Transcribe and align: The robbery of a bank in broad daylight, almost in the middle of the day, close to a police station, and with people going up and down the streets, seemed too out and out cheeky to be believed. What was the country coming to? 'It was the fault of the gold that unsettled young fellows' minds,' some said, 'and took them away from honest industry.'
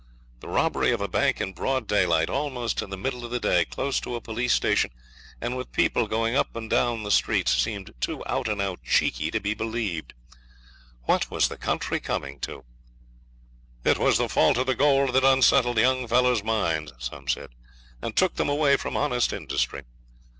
The 0.39 0.47
robbery 0.47 0.89
of 0.91 0.99
a 0.99 1.07
bank 1.07 1.39
in 1.39 1.53
broad 1.53 1.85
daylight, 1.85 2.27
almost 2.27 2.81
in 2.81 2.89
the 2.89 2.97
middle 2.97 3.23
of 3.23 3.29
the 3.29 3.39
day, 3.39 3.65
close 3.65 3.99
to 3.99 4.15
a 4.15 4.19
police 4.19 4.51
station, 4.53 4.89
and 5.39 5.55
with 5.55 5.71
people 5.71 6.07
going 6.07 6.35
up 6.35 6.55
and 6.55 6.67
down 6.67 7.03
the 7.03 7.11
streets, 7.11 7.55
seemed 7.55 7.93
too 7.99 8.23
out 8.25 8.47
and 8.47 8.59
out 8.59 8.79
cheeky 8.83 9.29
to 9.29 9.39
be 9.39 9.53
believed. 9.53 10.15
What 11.03 11.29
was 11.29 11.49
the 11.49 11.55
country 11.55 11.99
coming 11.99 12.39
to? 12.39 12.63
'It 13.83 13.99
was 13.99 14.17
the 14.17 14.27
fault 14.27 14.57
of 14.57 14.65
the 14.65 14.73
gold 14.73 15.13
that 15.13 15.23
unsettled 15.23 15.77
young 15.77 16.07
fellows' 16.07 16.43
minds,' 16.43 16.93
some 16.97 17.27
said, 17.27 17.51
'and 18.01 18.15
took 18.15 18.37
them 18.37 18.49
away 18.49 18.77
from 18.77 18.97
honest 18.97 19.31
industry.' 19.31 19.83